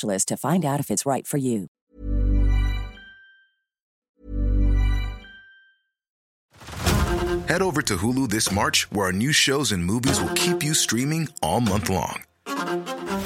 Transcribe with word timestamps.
to 0.00 0.36
find 0.36 0.64
out 0.64 0.80
if 0.80 0.90
it's 0.90 1.06
right 1.06 1.26
for 1.26 1.38
you. 1.38 1.68
Head 7.48 7.60
over 7.60 7.82
to 7.82 7.96
Hulu 7.96 8.30
this 8.30 8.50
March, 8.50 8.90
where 8.92 9.06
our 9.06 9.12
new 9.12 9.32
shows 9.32 9.72
and 9.72 9.84
movies 9.84 10.20
will 10.20 10.32
keep 10.34 10.62
you 10.62 10.72
streaming 10.72 11.28
all 11.42 11.60
month 11.60 11.90
long. 11.90 12.22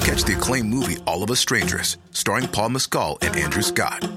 Catch 0.01 0.23
the 0.23 0.35
acclaimed 0.35 0.69
movie 0.69 0.97
All 1.05 1.23
of 1.23 1.31
Us 1.31 1.39
Strangers, 1.39 1.97
starring 2.11 2.47
Paul 2.49 2.69
Mescal 2.69 3.17
and 3.21 3.35
Andrew 3.37 3.61
Scott. 3.61 4.09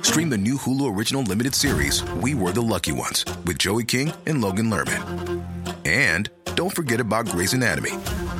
Stream 0.00 0.30
the 0.30 0.38
new 0.38 0.56
Hulu 0.56 0.96
original 0.96 1.22
limited 1.22 1.54
series 1.54 2.02
We 2.14 2.34
Were 2.34 2.52
the 2.52 2.62
Lucky 2.62 2.92
Ones 2.92 3.26
with 3.44 3.58
Joey 3.58 3.84
King 3.84 4.12
and 4.26 4.40
Logan 4.40 4.70
Lerman. 4.70 5.44
And 5.84 6.30
don't 6.54 6.74
forget 6.74 7.00
about 7.00 7.26
Grey's 7.26 7.52
Anatomy. 7.52 7.92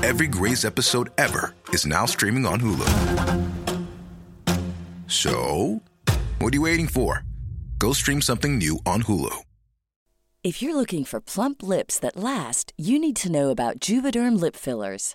Every 0.03 0.27
Grey's 0.27 0.65
episode 0.65 1.11
ever 1.17 1.55
is 1.69 1.87
now 1.87 2.07
streaming 2.07 2.45
on 2.45 2.61
Hulu. 2.61 2.89
So, 5.07 5.81
what 6.41 6.53
are 6.53 6.57
you 6.57 6.63
waiting 6.63 6.89
for? 6.89 7.23
Go 7.79 7.93
stream 7.93 8.21
something 8.21 8.59
new 8.59 8.81
on 8.85 9.05
Hulu. 9.05 9.43
If 10.43 10.61
you're 10.61 10.75
looking 10.75 11.05
for 11.05 11.21
plump 11.21 11.63
lips 11.63 12.01
that 12.01 12.17
last, 12.17 12.73
you 12.77 12.99
need 12.99 13.15
to 13.15 13.31
know 13.31 13.51
about 13.51 13.79
Juvederm 13.79 14.41
lip 14.41 14.57
fillers. 14.57 15.15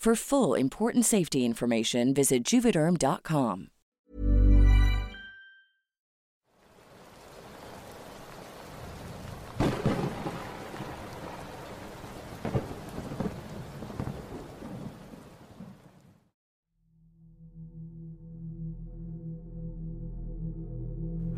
For 0.00 0.16
full 0.16 0.54
important 0.54 1.04
safety 1.04 1.44
information, 1.44 2.14
visit 2.14 2.42
juvederm.com. 2.42 3.66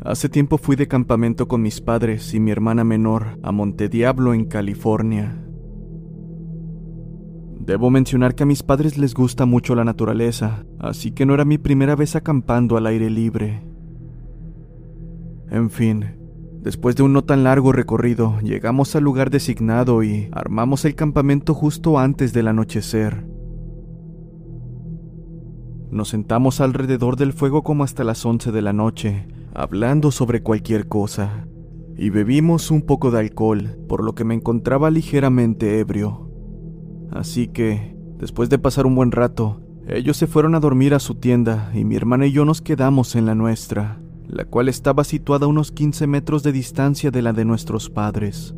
Hace 0.05 0.29
tiempo 0.29 0.57
fui 0.57 0.77
de 0.77 0.87
campamento 0.87 1.49
con 1.49 1.61
mis 1.61 1.81
padres 1.81 2.33
y 2.33 2.39
mi 2.39 2.51
hermana 2.51 2.85
menor 2.85 3.39
a 3.43 3.51
Monte 3.51 3.89
Diablo, 3.89 4.33
en 4.33 4.45
California. 4.45 5.42
Debo 7.65 7.89
mencionar 7.89 8.35
que 8.35 8.43
a 8.43 8.45
mis 8.45 8.61
padres 8.61 8.97
les 8.97 9.13
gusta 9.13 9.45
mucho 9.45 9.73
la 9.73 9.85
naturaleza, 9.85 10.65
así 10.79 11.11
que 11.11 11.25
no 11.25 11.33
era 11.33 11.45
mi 11.45 11.57
primera 11.57 11.95
vez 11.95 12.17
acampando 12.17 12.75
al 12.75 12.85
aire 12.87 13.09
libre. 13.09 13.63
En 15.49 15.69
fin, 15.69 16.17
después 16.61 16.97
de 16.97 17.03
un 17.03 17.13
no 17.13 17.23
tan 17.23 17.45
largo 17.45 17.71
recorrido, 17.71 18.37
llegamos 18.41 18.97
al 18.97 19.05
lugar 19.05 19.29
designado 19.29 20.03
y 20.03 20.27
armamos 20.33 20.83
el 20.83 20.95
campamento 20.95 21.53
justo 21.53 21.99
antes 21.99 22.33
del 22.33 22.49
anochecer. 22.49 23.25
Nos 25.89 26.09
sentamos 26.09 26.59
alrededor 26.59 27.15
del 27.15 27.31
fuego 27.31 27.63
como 27.63 27.85
hasta 27.85 28.03
las 28.03 28.25
11 28.25 28.51
de 28.51 28.61
la 28.61 28.73
noche, 28.73 29.25
hablando 29.53 30.11
sobre 30.11 30.43
cualquier 30.43 30.89
cosa, 30.89 31.47
y 31.95 32.09
bebimos 32.09 32.71
un 32.71 32.81
poco 32.81 33.09
de 33.09 33.19
alcohol, 33.19 33.77
por 33.87 34.03
lo 34.03 34.15
que 34.15 34.25
me 34.25 34.33
encontraba 34.33 34.91
ligeramente 34.91 35.79
ebrio. 35.79 36.32
Así 37.13 37.47
que, 37.47 37.95
después 38.17 38.49
de 38.49 38.57
pasar 38.57 38.87
un 38.87 38.95
buen 38.95 39.11
rato, 39.11 39.61
ellos 39.87 40.17
se 40.17 40.25
fueron 40.27 40.55
a 40.55 40.59
dormir 40.59 40.95
a 40.95 40.99
su 40.99 41.15
tienda 41.15 41.71
y 41.73 41.85
mi 41.85 41.95
hermana 41.95 42.25
y 42.25 42.31
yo 42.31 42.43
nos 42.43 42.61
quedamos 42.61 43.15
en 43.15 43.27
la 43.27 43.35
nuestra, 43.35 44.01
la 44.27 44.45
cual 44.45 44.67
estaba 44.67 45.03
situada 45.03 45.45
a 45.45 45.49
unos 45.49 45.71
15 45.71 46.07
metros 46.07 46.41
de 46.41 46.51
distancia 46.51 47.11
de 47.11 47.21
la 47.21 47.31
de 47.31 47.45
nuestros 47.45 47.91
padres. 47.91 48.55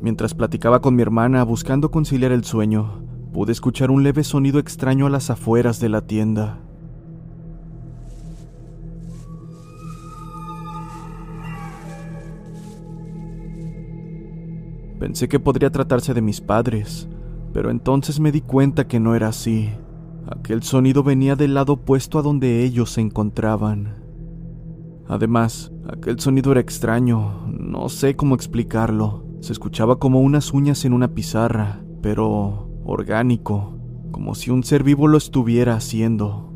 Mientras 0.00 0.32
platicaba 0.32 0.80
con 0.80 0.94
mi 0.94 1.02
hermana 1.02 1.42
buscando 1.42 1.90
conciliar 1.90 2.32
el 2.32 2.44
sueño, 2.44 3.04
pude 3.34 3.52
escuchar 3.52 3.90
un 3.90 4.04
leve 4.04 4.24
sonido 4.24 4.58
extraño 4.58 5.06
a 5.06 5.10
las 5.10 5.28
afueras 5.28 5.80
de 5.80 5.90
la 5.90 6.06
tienda. 6.06 6.60
Pensé 14.98 15.28
que 15.28 15.38
podría 15.38 15.70
tratarse 15.70 16.12
de 16.14 16.22
mis 16.22 16.40
padres, 16.40 17.08
pero 17.52 17.70
entonces 17.70 18.18
me 18.18 18.32
di 18.32 18.40
cuenta 18.40 18.88
que 18.88 18.98
no 18.98 19.14
era 19.14 19.28
así. 19.28 19.70
Aquel 20.26 20.62
sonido 20.62 21.02
venía 21.02 21.36
del 21.36 21.54
lado 21.54 21.74
opuesto 21.74 22.18
a 22.18 22.22
donde 22.22 22.64
ellos 22.64 22.90
se 22.90 23.00
encontraban. 23.00 23.94
Además, 25.06 25.72
aquel 25.88 26.20
sonido 26.20 26.52
era 26.52 26.60
extraño, 26.60 27.46
no 27.46 27.88
sé 27.88 28.16
cómo 28.16 28.34
explicarlo. 28.34 29.24
Se 29.40 29.52
escuchaba 29.52 29.98
como 29.98 30.20
unas 30.20 30.52
uñas 30.52 30.84
en 30.84 30.92
una 30.92 31.14
pizarra, 31.14 31.80
pero 32.02 32.68
orgánico, 32.84 33.78
como 34.10 34.34
si 34.34 34.50
un 34.50 34.64
ser 34.64 34.82
vivo 34.82 35.06
lo 35.06 35.16
estuviera 35.16 35.74
haciendo. 35.74 36.52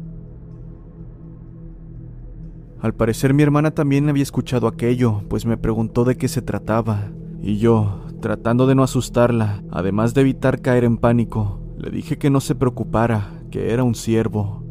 Al 2.80 2.94
parecer 2.94 3.32
mi 3.32 3.44
hermana 3.44 3.70
también 3.70 4.08
había 4.08 4.24
escuchado 4.24 4.66
aquello, 4.66 5.22
pues 5.28 5.46
me 5.46 5.56
preguntó 5.56 6.04
de 6.04 6.16
qué 6.16 6.26
se 6.26 6.42
trataba, 6.42 7.12
y 7.40 7.58
yo, 7.58 8.01
tratando 8.22 8.66
de 8.66 8.74
no 8.74 8.82
asustarla, 8.82 9.62
además 9.70 10.14
de 10.14 10.22
evitar 10.22 10.62
caer 10.62 10.84
en 10.84 10.96
pánico, 10.96 11.60
le 11.76 11.90
dije 11.90 12.16
que 12.16 12.30
no 12.30 12.40
se 12.40 12.54
preocupara, 12.54 13.42
que 13.50 13.72
era 13.72 13.82
un 13.82 13.94
ciervo. 13.94 14.62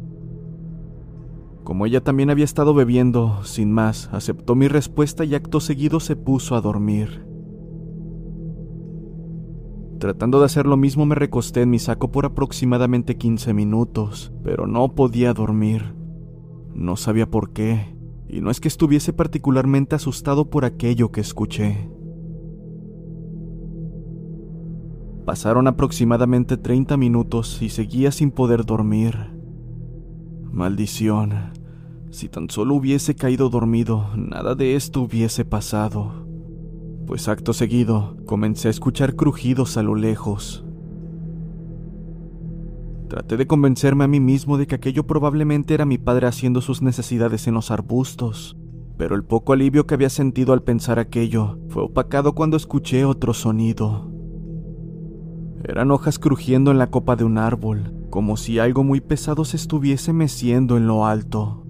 Como 1.62 1.86
ella 1.86 2.00
también 2.00 2.30
había 2.30 2.46
estado 2.46 2.74
bebiendo, 2.74 3.44
sin 3.44 3.70
más, 3.70 4.08
aceptó 4.12 4.56
mi 4.56 4.66
respuesta 4.66 5.24
y 5.24 5.36
acto 5.36 5.60
seguido 5.60 6.00
se 6.00 6.16
puso 6.16 6.56
a 6.56 6.60
dormir. 6.60 7.24
Tratando 10.00 10.40
de 10.40 10.46
hacer 10.46 10.66
lo 10.66 10.76
mismo 10.76 11.06
me 11.06 11.14
recosté 11.14 11.60
en 11.60 11.70
mi 11.70 11.78
saco 11.78 12.10
por 12.10 12.24
aproximadamente 12.24 13.16
15 13.16 13.54
minutos, 13.54 14.32
pero 14.42 14.66
no 14.66 14.94
podía 14.96 15.34
dormir. 15.34 15.94
No 16.74 16.96
sabía 16.96 17.30
por 17.30 17.52
qué, 17.52 17.94
y 18.28 18.40
no 18.40 18.50
es 18.50 18.60
que 18.60 18.68
estuviese 18.68 19.12
particularmente 19.12 19.94
asustado 19.94 20.48
por 20.48 20.64
aquello 20.64 21.12
que 21.12 21.20
escuché. 21.20 21.91
Pasaron 25.24 25.68
aproximadamente 25.68 26.56
30 26.56 26.96
minutos 26.96 27.62
y 27.62 27.68
seguía 27.68 28.10
sin 28.10 28.32
poder 28.32 28.64
dormir. 28.64 29.30
Maldición. 30.50 31.52
Si 32.10 32.28
tan 32.28 32.50
solo 32.50 32.74
hubiese 32.74 33.14
caído 33.14 33.48
dormido, 33.48 34.10
nada 34.16 34.56
de 34.56 34.74
esto 34.74 35.00
hubiese 35.00 35.44
pasado. 35.44 36.26
Pues 37.06 37.28
acto 37.28 37.52
seguido, 37.52 38.16
comencé 38.26 38.66
a 38.66 38.72
escuchar 38.72 39.14
crujidos 39.14 39.76
a 39.76 39.84
lo 39.84 39.94
lejos. 39.94 40.64
Traté 43.08 43.36
de 43.36 43.46
convencerme 43.46 44.04
a 44.04 44.08
mí 44.08 44.18
mismo 44.18 44.58
de 44.58 44.66
que 44.66 44.74
aquello 44.74 45.06
probablemente 45.06 45.72
era 45.72 45.84
mi 45.84 45.98
padre 45.98 46.26
haciendo 46.26 46.60
sus 46.60 46.82
necesidades 46.82 47.46
en 47.46 47.54
los 47.54 47.70
arbustos, 47.70 48.56
pero 48.96 49.14
el 49.14 49.22
poco 49.22 49.52
alivio 49.52 49.86
que 49.86 49.94
había 49.94 50.10
sentido 50.10 50.52
al 50.52 50.62
pensar 50.62 50.98
aquello 50.98 51.58
fue 51.68 51.84
opacado 51.84 52.34
cuando 52.34 52.56
escuché 52.56 53.04
otro 53.04 53.34
sonido. 53.34 54.11
Eran 55.64 55.92
hojas 55.92 56.18
crujiendo 56.18 56.72
en 56.72 56.78
la 56.78 56.90
copa 56.90 57.14
de 57.14 57.22
un 57.22 57.38
árbol, 57.38 57.92
como 58.10 58.36
si 58.36 58.58
algo 58.58 58.82
muy 58.82 59.00
pesado 59.00 59.44
se 59.44 59.56
estuviese 59.56 60.12
meciendo 60.12 60.76
en 60.76 60.88
lo 60.88 61.06
alto. 61.06 61.64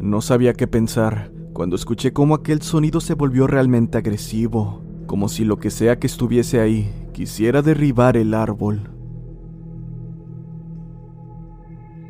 No 0.00 0.22
sabía 0.22 0.54
qué 0.54 0.66
pensar 0.66 1.30
cuando 1.52 1.76
escuché 1.76 2.12
cómo 2.12 2.34
aquel 2.34 2.62
sonido 2.62 3.00
se 3.00 3.14
volvió 3.14 3.46
realmente 3.46 3.98
agresivo, 3.98 4.82
como 5.06 5.28
si 5.28 5.44
lo 5.44 5.58
que 5.58 5.70
sea 5.70 5.98
que 5.98 6.06
estuviese 6.06 6.60
ahí 6.60 6.90
quisiera 7.12 7.60
derribar 7.60 8.16
el 8.16 8.32
árbol. 8.32 8.90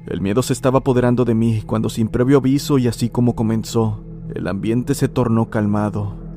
El 0.07 0.21
miedo 0.21 0.43
se 0.43 0.53
estaba 0.53 0.79
apoderando 0.79 1.25
de 1.25 1.35
mí 1.35 1.63
cuando 1.63 1.89
sin 1.89 2.09
previo 2.09 2.39
aviso 2.39 2.79
y 2.79 2.87
así 2.87 3.09
como 3.09 3.35
comenzó, 3.35 4.05
el 4.35 4.47
ambiente 4.47 4.95
se 4.95 5.09
tornó 5.09 5.51
calmado 5.51 6.28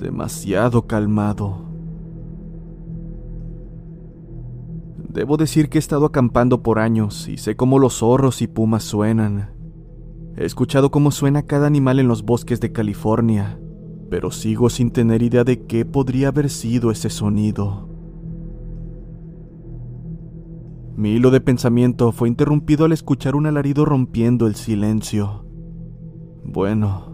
demasiado 0.00 0.86
calmado. 0.86 1.68
Debo 5.08 5.36
decir 5.36 5.68
que 5.68 5.78
he 5.78 5.80
estado 5.80 6.06
acampando 6.06 6.62
por 6.62 6.78
años 6.78 7.28
y 7.28 7.36
sé 7.36 7.56
cómo 7.56 7.78
los 7.78 7.98
zorros 7.98 8.42
y 8.42 8.46
pumas 8.46 8.84
suenan. 8.84 9.50
He 10.36 10.44
escuchado 10.44 10.90
cómo 10.90 11.10
suena 11.10 11.42
cada 11.42 11.66
animal 11.66 11.98
en 11.98 12.08
los 12.08 12.22
bosques 12.22 12.60
de 12.60 12.72
California, 12.72 13.60
pero 14.08 14.30
sigo 14.30 14.70
sin 14.70 14.90
tener 14.90 15.22
idea 15.22 15.44
de 15.44 15.66
qué 15.66 15.84
podría 15.84 16.28
haber 16.28 16.48
sido 16.48 16.90
ese 16.90 17.10
sonido. 17.10 17.88
Mi 20.96 21.12
hilo 21.12 21.30
de 21.30 21.40
pensamiento 21.40 22.12
fue 22.12 22.28
interrumpido 22.28 22.84
al 22.84 22.92
escuchar 22.92 23.34
un 23.34 23.46
alarido 23.46 23.84
rompiendo 23.84 24.46
el 24.46 24.54
silencio. 24.54 25.44
Bueno, 26.44 27.09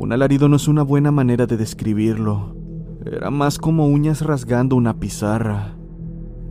un 0.00 0.12
alarido 0.12 0.48
no 0.48 0.56
es 0.56 0.66
una 0.66 0.82
buena 0.82 1.12
manera 1.12 1.46
de 1.46 1.58
describirlo. 1.58 2.56
Era 3.04 3.30
más 3.30 3.58
como 3.58 3.86
uñas 3.86 4.22
rasgando 4.22 4.74
una 4.74 4.98
pizarra. 4.98 5.76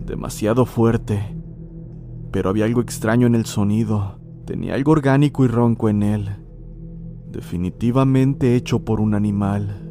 Demasiado 0.05 0.67
fuerte. 0.67 1.35
Pero 2.31 2.51
había 2.51 2.65
algo 2.65 2.81
extraño 2.81 3.25
en 3.25 3.33
el 3.33 3.47
sonido. 3.47 4.19
Tenía 4.45 4.75
algo 4.75 4.91
orgánico 4.91 5.45
y 5.45 5.47
ronco 5.47 5.89
en 5.89 6.03
él. 6.03 6.29
Definitivamente 7.31 8.55
hecho 8.55 8.85
por 8.85 9.01
un 9.01 9.15
animal. 9.15 9.89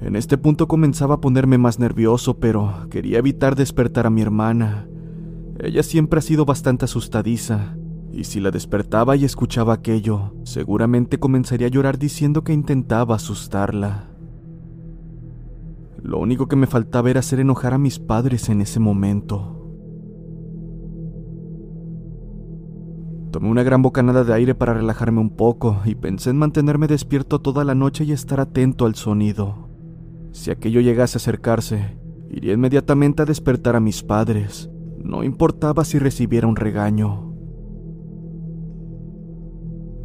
En 0.00 0.14
este 0.14 0.38
punto 0.38 0.68
comenzaba 0.68 1.16
a 1.16 1.20
ponerme 1.20 1.58
más 1.58 1.80
nervioso, 1.80 2.38
pero 2.38 2.86
quería 2.88 3.18
evitar 3.18 3.56
despertar 3.56 4.06
a 4.06 4.10
mi 4.10 4.22
hermana. 4.22 4.86
Ella 5.58 5.82
siempre 5.82 6.20
ha 6.20 6.22
sido 6.22 6.44
bastante 6.44 6.84
asustadiza, 6.84 7.76
y 8.12 8.24
si 8.24 8.40
la 8.40 8.50
despertaba 8.50 9.16
y 9.16 9.24
escuchaba 9.24 9.72
aquello, 9.72 10.34
seguramente 10.44 11.18
comenzaría 11.18 11.68
a 11.68 11.70
llorar 11.70 11.98
diciendo 11.98 12.44
que 12.44 12.52
intentaba 12.52 13.16
asustarla. 13.16 14.10
Lo 16.02 16.18
único 16.18 16.46
que 16.46 16.56
me 16.56 16.66
faltaba 16.66 17.10
era 17.10 17.20
hacer 17.20 17.40
enojar 17.40 17.74
a 17.74 17.78
mis 17.78 17.98
padres 17.98 18.48
en 18.48 18.60
ese 18.60 18.80
momento. 18.80 19.58
Tomé 23.30 23.48
una 23.48 23.62
gran 23.62 23.80
bocanada 23.80 24.24
de 24.24 24.34
aire 24.34 24.54
para 24.54 24.74
relajarme 24.74 25.20
un 25.20 25.30
poco 25.30 25.80
y 25.86 25.94
pensé 25.94 26.30
en 26.30 26.36
mantenerme 26.36 26.86
despierto 26.86 27.40
toda 27.40 27.64
la 27.64 27.74
noche 27.74 28.04
y 28.04 28.12
estar 28.12 28.40
atento 28.40 28.84
al 28.84 28.94
sonido. 28.94 29.70
Si 30.32 30.50
aquello 30.50 30.80
llegase 30.80 31.16
a 31.16 31.20
acercarse, 31.20 31.96
iría 32.30 32.52
inmediatamente 32.52 33.22
a 33.22 33.24
despertar 33.24 33.74
a 33.74 33.80
mis 33.80 34.02
padres. 34.02 34.68
No 35.02 35.24
importaba 35.24 35.84
si 35.84 35.98
recibiera 35.98 36.46
un 36.46 36.56
regaño. 36.56 37.31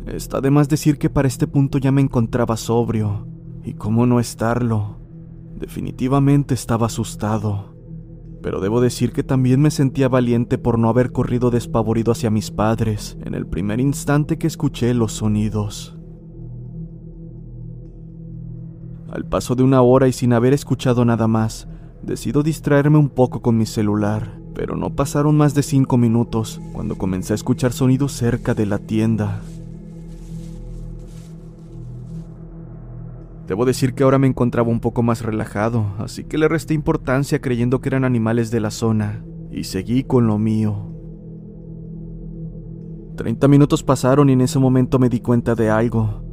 Está 0.08 0.40
de 0.40 0.52
más 0.52 0.70
decir 0.70 0.98
que 0.98 1.10
para 1.10 1.28
este 1.28 1.48
punto 1.48 1.78
ya 1.78 1.92
me 1.92 2.02
encontraba 2.02 2.56
sobrio, 2.56 3.28
y 3.64 3.74
cómo 3.74 4.06
no 4.06 4.22
estarlo. 4.22 5.00
Definitivamente 5.60 6.54
estaba 6.54 6.86
asustado, 6.86 7.76
pero 8.42 8.62
debo 8.62 8.80
decir 8.80 9.12
que 9.12 9.24
también 9.24 9.62
me 9.62 9.70
sentía 9.70 10.08
valiente 10.08 10.58
por 10.58 10.80
no 10.80 10.88
haber 10.88 11.12
corrido 11.12 11.50
despavorido 11.50 12.14
hacia 12.14 12.30
mis 12.30 12.52
padres 12.52 13.18
en 13.26 13.34
el 13.34 13.46
primer 13.46 13.82
instante 13.82 14.38
que 14.38 14.48
escuché 14.48 14.94
los 14.94 15.12
sonidos. 15.12 15.98
Al 19.12 19.26
paso 19.26 19.56
de 19.56 19.64
una 19.64 19.82
hora 19.82 20.08
y 20.08 20.14
sin 20.14 20.32
haber 20.32 20.54
escuchado 20.54 21.04
nada 21.04 21.28
más, 21.28 21.68
decido 22.02 22.44
distraerme 22.44 22.98
un 22.98 23.10
poco 23.10 23.42
con 23.42 23.58
mi 23.58 23.66
celular, 23.66 24.40
pero 24.56 24.78
no 24.78 24.96
pasaron 24.96 25.36
más 25.36 25.54
de 25.54 25.64
cinco 25.64 25.98
minutos 25.98 26.62
cuando 26.72 26.98
comencé 26.98 27.34
a 27.34 27.36
escuchar 27.36 27.74
sonidos 27.74 28.14
cerca 28.14 28.54
de 28.54 28.66
la 28.66 28.80
tienda. 28.80 29.42
Debo 33.48 33.64
decir 33.64 33.94
que 33.94 34.04
ahora 34.04 34.20
me 34.20 34.28
encontraba 34.28 34.70
un 34.70 34.82
poco 34.82 35.04
más 35.04 35.22
relajado, 35.22 35.94
así 36.00 36.26
que 36.26 36.38
le 36.38 36.50
resté 36.50 36.74
importancia 36.74 37.40
creyendo 37.40 37.80
que 37.80 37.88
eran 37.88 38.04
animales 38.04 38.52
de 38.52 38.60
la 38.60 38.72
zona, 38.72 39.24
y 39.52 39.64
seguí 39.64 40.04
con 40.04 40.28
lo 40.28 40.38
mío. 40.38 40.94
Treinta 43.16 43.48
minutos 43.48 43.84
pasaron 43.84 44.30
y 44.30 44.34
en 44.34 44.42
ese 44.42 44.60
momento 44.60 45.00
me 45.00 45.08
di 45.10 45.22
cuenta 45.22 45.56
de 45.56 45.70
algo. 45.70 46.24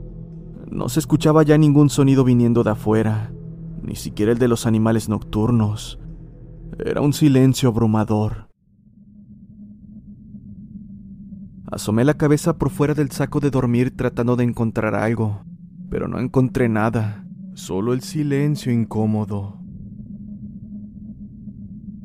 No 0.68 0.88
se 0.88 0.98
escuchaba 0.98 1.44
ya 1.44 1.56
ningún 1.56 1.88
sonido 1.88 2.24
viniendo 2.24 2.64
de 2.64 2.70
afuera, 2.70 3.32
ni 3.80 3.94
siquiera 3.94 4.32
el 4.32 4.38
de 4.38 4.48
los 4.48 4.66
animales 4.66 5.08
nocturnos. 5.08 6.00
Era 6.84 7.00
un 7.00 7.12
silencio 7.12 7.68
abrumador. 7.68 8.48
Asomé 11.70 12.04
la 12.04 12.14
cabeza 12.14 12.58
por 12.58 12.70
fuera 12.70 12.94
del 12.94 13.12
saco 13.12 13.38
de 13.38 13.50
dormir 13.50 13.96
tratando 13.96 14.36
de 14.36 14.44
encontrar 14.44 14.94
algo, 14.94 15.44
pero 15.94 16.08
no 16.08 16.18
encontré 16.18 16.68
nada, 16.68 17.24
solo 17.54 17.92
el 17.92 18.00
silencio 18.00 18.72
incómodo. 18.72 19.60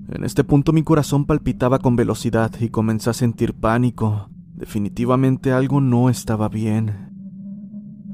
En 0.10 0.24
este 0.24 0.44
punto 0.44 0.74
mi 0.74 0.84
corazón 0.84 1.26
palpitaba 1.26 1.80
con 1.80 1.96
velocidad 1.96 2.52
y 2.60 2.70
comencé 2.70 3.10
a 3.10 3.14
sentir 3.14 3.56
pánico. 3.56 4.30
Definitivamente 4.54 5.54
algo 5.54 5.82
no 5.82 6.08
estaba 6.12 6.50
bien. 6.50 7.10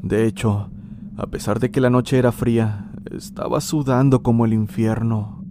De 0.02 0.26
hecho, 0.26 0.72
a 1.18 1.28
pesar 1.28 1.60
de 1.60 1.72
que 1.72 1.82
la 1.82 1.90
noche 1.90 2.20
era 2.20 2.32
fría, 2.32 2.94
estaba 3.12 3.60
sudando 3.60 4.24
como 4.24 4.46
el 4.46 4.54
infierno. 4.54 5.44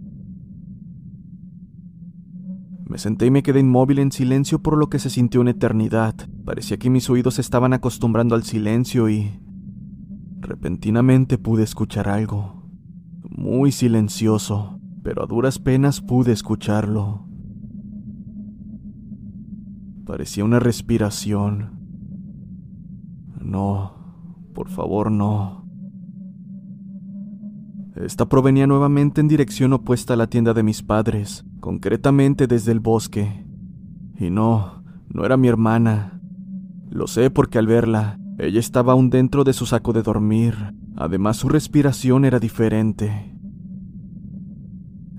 Me 2.87 2.97
senté 2.97 3.27
y 3.27 3.29
me 3.29 3.43
quedé 3.43 3.59
inmóvil 3.59 3.99
en 3.99 4.11
silencio 4.11 4.57
por 4.57 4.75
lo 4.75 4.89
que 4.89 4.97
se 4.97 5.11
sintió 5.11 5.41
una 5.41 5.51
eternidad. 5.51 6.15
Parecía 6.45 6.77
que 6.77 6.89
mis 6.89 7.11
oídos 7.11 7.37
estaban 7.37 7.73
acostumbrando 7.73 8.33
al 8.33 8.41
silencio 8.41 9.07
y 9.07 9.44
Repentinamente 10.45 11.39
pude 11.39 11.63
escuchar 11.63 12.07
algo, 12.07 12.69
muy 13.27 13.71
silencioso, 13.71 14.79
pero 15.01 15.23
a 15.23 15.25
duras 15.25 15.57
penas 15.57 16.01
pude 16.01 16.33
escucharlo. 16.33 17.25
Parecía 20.05 20.45
una 20.45 20.59
respiración. 20.59 21.79
No, 23.41 23.95
por 24.53 24.69
favor 24.69 25.09
no. 25.09 25.65
Esta 27.95 28.29
provenía 28.29 28.67
nuevamente 28.67 29.21
en 29.21 29.27
dirección 29.27 29.73
opuesta 29.73 30.13
a 30.13 30.17
la 30.17 30.27
tienda 30.27 30.53
de 30.53 30.61
mis 30.61 30.83
padres, 30.83 31.43
concretamente 31.59 32.45
desde 32.45 32.71
el 32.71 32.81
bosque. 32.81 33.47
Y 34.19 34.29
no, 34.29 34.83
no 35.09 35.25
era 35.25 35.37
mi 35.37 35.47
hermana. 35.47 36.21
Lo 36.91 37.07
sé 37.07 37.31
porque 37.31 37.57
al 37.57 37.65
verla, 37.65 38.19
ella 38.37 38.59
estaba 38.59 38.93
aún 38.93 39.09
dentro 39.09 39.43
de 39.43 39.53
su 39.53 39.65
saco 39.65 39.93
de 39.93 40.03
dormir. 40.03 40.55
Además, 40.95 41.37
su 41.37 41.47
respiración 41.47 42.25
era 42.25 42.39
diferente. 42.39 43.33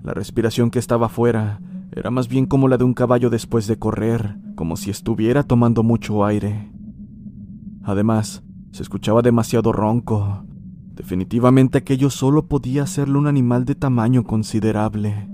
La 0.02 0.12
respiración 0.12 0.70
que 0.70 0.78
estaba 0.78 1.06
afuera 1.06 1.61
era 1.92 2.11
más 2.11 2.28
bien 2.28 2.46
como 2.46 2.68
la 2.68 2.76
de 2.76 2.85
un 2.85 2.94
caballo 2.94 3.30
después 3.30 3.66
de 3.66 3.78
correr, 3.78 4.37
como 4.54 4.76
si 4.76 4.90
estuviera 4.90 5.44
tomando 5.44 5.82
mucho 5.82 6.25
aire. 6.25 6.70
Además, 7.82 8.42
se 8.73 8.82
escuchaba 8.82 9.23
demasiado 9.23 9.73
ronco. 9.73 10.44
Definitivamente 10.94 11.78
aquello 11.78 12.11
solo 12.11 12.49
podía 12.49 12.82
hacerlo 12.82 13.18
un 13.18 13.26
animal 13.26 13.64
de 13.64 13.75
tamaño 13.75 14.25
considerable. 14.25 15.28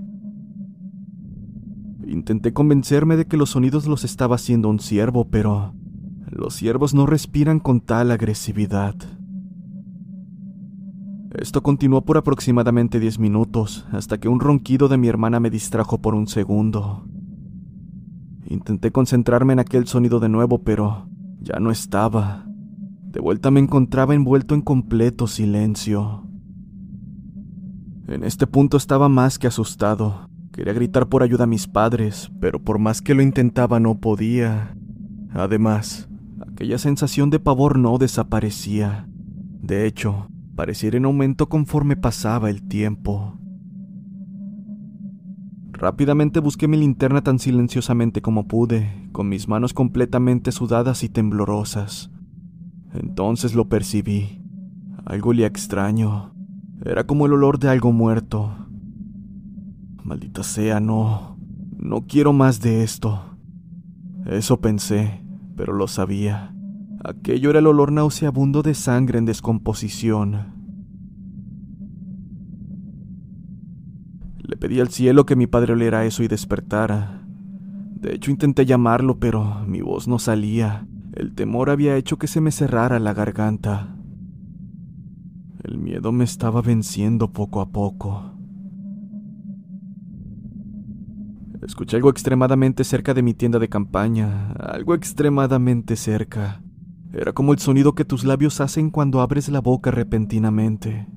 Intenté 2.07 2.53
convencerme 2.53 3.17
de 3.17 3.25
que 3.25 3.37
los 3.37 3.51
sonidos 3.51 3.87
los 3.87 4.03
estaba 4.03 4.35
haciendo 4.35 4.69
un 4.69 4.79
ciervo, 4.79 5.29
pero 5.29 5.73
los 6.35 6.55
ciervos 6.55 6.93
no 6.93 7.05
respiran 7.05 7.59
con 7.59 7.79
tal 7.81 8.11
agresividad. 8.11 8.95
Esto 11.33 11.63
continuó 11.63 12.05
por 12.05 12.17
aproximadamente 12.17 12.99
10 12.99 13.19
minutos, 13.19 13.87
hasta 13.91 14.19
que 14.19 14.29
un 14.29 14.39
ronquido 14.39 14.87
de 14.87 14.97
mi 14.97 15.07
hermana 15.07 15.39
me 15.39 15.49
distrajo 15.49 15.99
por 15.99 16.13
un 16.13 16.27
segundo. 16.27 17.05
Intenté 18.45 18.91
concentrarme 18.91 19.53
en 19.53 19.59
aquel 19.59 19.87
sonido 19.87 20.19
de 20.19 20.29
nuevo, 20.29 20.63
pero 20.63 21.07
ya 21.39 21.59
no 21.59 21.71
estaba. 21.71 22.45
De 23.11 23.19
vuelta 23.19 23.49
me 23.51 23.59
encontraba 23.59 24.13
envuelto 24.13 24.53
en 24.53 24.61
completo 24.61 25.27
silencio. 25.27 26.27
En 28.07 28.23
este 28.23 28.45
punto 28.45 28.77
estaba 28.77 29.09
más 29.09 29.39
que 29.39 29.47
asustado. 29.47 30.29
Quería 30.51 30.73
gritar 30.73 31.07
por 31.07 31.23
ayuda 31.23 31.45
a 31.45 31.47
mis 31.47 31.67
padres, 31.67 32.31
pero 32.39 32.61
por 32.61 32.77
más 32.77 33.01
que 33.01 33.15
lo 33.15 33.23
intentaba 33.23 33.79
no 33.79 33.99
podía. 33.99 34.75
Además, 35.31 36.09
aquella 36.53 36.77
sensación 36.77 37.31
de 37.31 37.39
pavor 37.39 37.79
no 37.79 37.97
desaparecía. 37.97 39.07
De 39.09 39.87
hecho, 39.87 40.27
parecía 40.55 40.91
en 40.91 41.05
aumento 41.05 41.49
conforme 41.49 41.95
pasaba 41.95 42.49
el 42.51 42.67
tiempo. 42.67 43.39
Rápidamente 45.71 46.39
busqué 46.39 46.67
mi 46.67 46.77
linterna 46.77 47.23
tan 47.23 47.39
silenciosamente 47.39 48.21
como 48.21 48.47
pude, 48.47 49.09
con 49.11 49.29
mis 49.29 49.47
manos 49.47 49.73
completamente 49.73 50.51
sudadas 50.51 51.03
y 51.03 51.09
temblorosas. 51.09 52.11
Entonces 52.93 53.55
lo 53.55 53.67
percibí. 53.67 54.43
Algo 55.05 55.31
olía 55.31 55.47
extraño. 55.47 56.35
Era 56.85 57.05
como 57.05 57.25
el 57.25 57.33
olor 57.33 57.57
de 57.57 57.69
algo 57.69 57.91
muerto. 57.91 58.55
Maldita 60.03 60.43
sea, 60.43 60.79
no. 60.79 61.37
No 61.79 62.05
quiero 62.05 62.31
más 62.31 62.61
de 62.61 62.83
esto. 62.83 63.37
Eso 64.25 64.61
pensé, 64.61 65.22
pero 65.55 65.73
lo 65.73 65.87
sabía. 65.87 66.53
Aquello 67.03 67.49
era 67.49 67.59
el 67.59 67.67
olor 67.67 67.91
nauseabundo 67.91 68.61
de 68.61 68.73
sangre 68.73 69.19
en 69.19 69.25
descomposición. 69.25 70.53
Le 74.37 74.57
pedí 74.57 74.79
al 74.79 74.89
cielo 74.89 75.25
que 75.25 75.35
mi 75.35 75.47
padre 75.47 75.73
oliera 75.73 76.05
eso 76.05 76.23
y 76.23 76.27
despertara. 76.27 77.25
De 77.95 78.13
hecho, 78.15 78.31
intenté 78.31 78.65
llamarlo, 78.65 79.19
pero 79.19 79.65
mi 79.65 79.81
voz 79.81 80.07
no 80.07 80.19
salía. 80.19 80.85
El 81.13 81.33
temor 81.33 81.69
había 81.69 81.95
hecho 81.95 82.17
que 82.17 82.27
se 82.27 82.41
me 82.41 82.51
cerrara 82.51 82.99
la 82.99 83.13
garganta. 83.13 83.95
El 85.63 85.77
miedo 85.77 86.11
me 86.11 86.23
estaba 86.23 86.61
venciendo 86.61 87.31
poco 87.31 87.61
a 87.61 87.69
poco. 87.69 88.32
Escuché 91.65 91.95
algo 91.95 92.09
extremadamente 92.09 92.83
cerca 92.83 93.13
de 93.13 93.21
mi 93.21 93.33
tienda 93.33 93.57
de 93.57 93.69
campaña, 93.69 94.51
algo 94.53 94.95
extremadamente 94.95 95.95
cerca. 95.95 96.61
Era 97.13 97.31
como 97.31 97.53
el 97.53 97.59
sonido 97.59 97.95
que 97.95 98.05
tus 98.05 98.25
labios 98.25 98.59
hacen 98.59 98.89
cuando 98.89 99.21
abres 99.21 99.47
la 99.47 99.61
boca 99.61 99.89
repentinamente. 99.89 101.07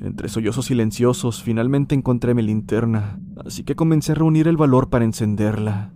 Entre 0.00 0.28
sollozos 0.28 0.66
silenciosos, 0.66 1.42
finalmente 1.42 1.94
encontré 1.94 2.34
mi 2.34 2.42
linterna, 2.42 3.20
así 3.44 3.62
que 3.62 3.76
comencé 3.76 4.12
a 4.12 4.16
reunir 4.16 4.48
el 4.48 4.56
valor 4.56 4.90
para 4.90 5.04
encenderla. 5.04 5.94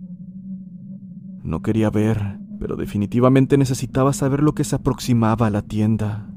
No 1.43 1.61
quería 1.61 1.89
ver, 1.89 2.39
pero 2.59 2.75
definitivamente 2.75 3.57
necesitaba 3.57 4.13
saber 4.13 4.41
lo 4.41 4.53
que 4.53 4.63
se 4.63 4.75
aproximaba 4.75 5.47
a 5.47 5.49
la 5.49 5.63
tienda. 5.63 6.33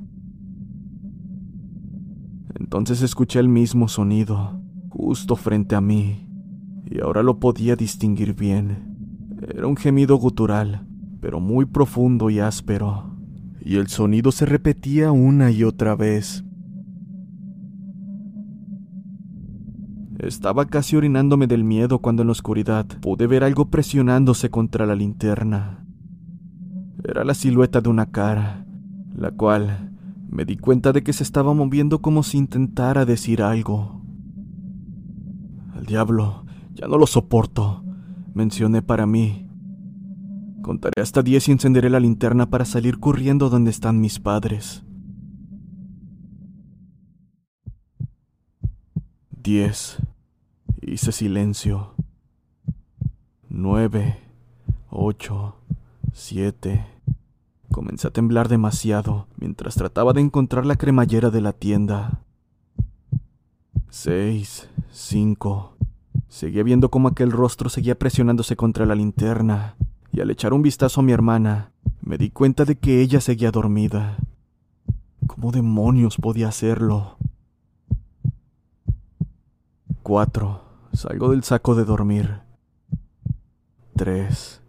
Entonces 2.59 3.01
escuché 3.03 3.39
el 3.39 3.49
mismo 3.49 3.89
sonido, 3.89 4.61
justo 4.89 5.37
frente 5.37 5.75
a 5.75 5.81
mí, 5.81 6.32
y 6.85 7.01
ahora 7.01 7.23
lo 7.23 7.39
podía 7.39 7.77
distinguir 7.77 8.35
bien. 8.35 9.39
Era 9.49 9.67
un 9.67 9.77
gemido 9.77 10.17
gutural, 10.17 10.87
pero 11.21 11.41
muy 11.41 11.65
profundo 11.65 12.31
y 12.31 12.41
áspero, 12.41 13.17
y 13.61 13.77
el 13.77 13.89
sonido 13.89 14.33
se 14.33 14.47
repetía 14.47 15.13
una 15.13 15.51
y 15.51 15.65
otra 15.65 15.95
vez, 15.95 16.45
Estaba 20.23 20.67
casi 20.67 20.95
orinándome 20.95 21.49
del 21.49 21.65
miedo 21.65 21.99
cuando 21.99 22.23
en 22.23 22.29
la 22.29 22.33
oscuridad 22.33 22.87
pude 23.01 23.27
ver 23.27 23.43
algo 23.43 23.71
presionándose 23.71 24.51
contra 24.51 24.87
la 24.87 24.95
linterna. 24.95 25.85
Era 27.03 27.25
la 27.25 27.35
silueta 27.35 27.81
de 27.81 27.89
una 27.89 28.07
cara, 28.07 28.65
la 29.17 29.33
cual 29.33 29.91
me 30.31 30.45
di 30.45 30.57
cuenta 30.57 30.93
de 30.93 31.03
que 31.03 31.13
se 31.13 31.25
estaba 31.25 31.55
moviendo 31.55 32.03
como 32.03 32.23
si 32.23 32.39
intentara 32.39 33.05
decir 33.05 33.43
algo. 33.43 34.01
Al 35.75 35.87
diablo, 35.87 36.42
ya 36.75 36.87
no 36.87 36.99
lo 36.99 37.07
soporto, 37.07 37.85
mencioné 38.35 38.83
para 38.83 39.07
mí. 39.07 39.49
Contaré 40.63 41.03
hasta 41.03 41.23
diez 41.23 41.49
y 41.49 41.53
encenderé 41.53 41.91
la 41.91 42.01
linterna 42.01 42.49
para 42.49 42.65
salir 42.65 43.01
corriendo 43.01 43.51
donde 43.51 43.71
están 43.71 44.01
mis 44.01 44.21
padres. 44.21 44.85
Diez. 49.43 49.99
Hice 50.81 51.11
silencio. 51.11 51.95
Nueve, 53.49 54.19
ocho, 54.89 55.57
siete. 56.13 56.87
Comencé 57.73 58.09
a 58.09 58.13
temblar 58.13 58.49
demasiado 58.49 59.27
mientras 59.37 59.75
trataba 59.75 60.13
de 60.13 60.21
encontrar 60.21 60.65
la 60.65 60.77
cremallera 60.77 61.31
de 61.31 61.41
la 61.41 61.53
tienda. 61.53 62.21
Seis, 63.91 64.69
cinco. 64.91 65.75
Seguía 66.29 66.63
viendo 66.63 66.91
cómo 66.91 67.09
aquel 67.09 67.31
rostro 67.31 67.69
seguía 67.69 67.99
presionándose 67.99 68.57
contra 68.57 68.87
la 68.87 68.95
linterna, 68.95 69.77
y 70.13 70.21
al 70.21 70.31
echar 70.31 70.53
un 70.53 70.63
vistazo 70.63 71.01
a 71.01 71.05
mi 71.05 71.13
hermana, 71.13 71.73
me 72.01 72.19
di 72.19 72.31
cuenta 72.31 72.65
de 72.65 72.77
que 72.77 73.01
ella 73.01 73.21
seguía 73.21 73.51
dormida. 73.51 74.17
¿Cómo 75.27 75.53
demonios 75.53 76.17
podía 76.17 76.49
hacerlo? 76.49 77.17
Cuatro. 80.03 80.63
Salgo 80.93 81.31
del 81.31 81.45
saco 81.45 81.75
de 81.75 81.85
dormir. 81.85 82.41
3. 83.97 84.61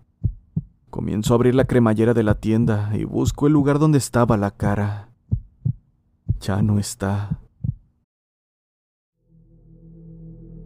Comienzo 0.90 1.34
a 1.34 1.36
abrir 1.36 1.56
la 1.56 1.66
cremallera 1.66 2.14
de 2.14 2.24
la 2.24 2.36
tienda 2.36 2.92
y 2.94 3.04
busco 3.04 3.48
el 3.48 3.54
lugar 3.54 3.80
donde 3.80 3.98
estaba 3.98 4.38
la 4.38 4.52
cara. 4.52 5.10
Ya 6.40 6.62
no 6.62 6.78
está. 6.78 7.40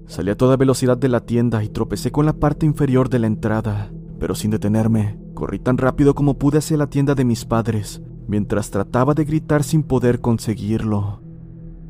Salí 0.08 0.32
a 0.32 0.38
toda 0.38 0.56
velocidad 0.56 0.98
de 0.98 1.10
la 1.10 1.22
tienda 1.22 1.64
y 1.64 1.70
tropecé 1.70 2.12
con 2.12 2.26
la 2.26 2.34
parte 2.34 2.66
inferior 2.66 3.10
de 3.10 3.20
la 3.20 3.28
entrada, 3.28 3.92
pero 4.20 4.36
sin 4.36 4.52
detenerme, 4.52 5.20
corrí 5.34 5.60
tan 5.60 5.78
rápido 5.78 6.16
como 6.16 6.38
pude 6.38 6.60
hacia 6.60 6.78
la 6.78 6.88
tienda 6.88 7.14
de 7.14 7.26
mis 7.26 7.44
padres, 7.44 8.02
mientras 8.26 8.72
trataba 8.72 9.14
de 9.14 9.26
gritar 9.26 9.64
sin 9.64 9.84
poder 9.84 10.22
conseguirlo. 10.22 11.22